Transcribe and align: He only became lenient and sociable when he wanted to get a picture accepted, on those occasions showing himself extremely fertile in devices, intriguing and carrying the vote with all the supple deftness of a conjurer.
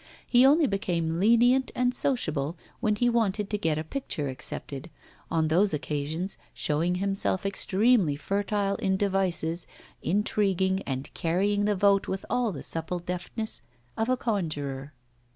He 0.25 0.47
only 0.47 0.65
became 0.65 1.19
lenient 1.19 1.71
and 1.75 1.93
sociable 1.93 2.57
when 2.79 2.95
he 2.95 3.07
wanted 3.07 3.51
to 3.51 3.57
get 3.59 3.77
a 3.77 3.83
picture 3.83 4.29
accepted, 4.29 4.89
on 5.29 5.47
those 5.47 5.75
occasions 5.75 6.39
showing 6.55 6.95
himself 6.95 7.45
extremely 7.45 8.15
fertile 8.15 8.77
in 8.77 8.97
devices, 8.97 9.67
intriguing 10.01 10.81
and 10.87 11.13
carrying 11.13 11.65
the 11.65 11.75
vote 11.75 12.07
with 12.07 12.25
all 12.31 12.51
the 12.51 12.63
supple 12.63 12.97
deftness 12.97 13.61
of 13.95 14.09
a 14.09 14.17
conjurer. 14.17 14.93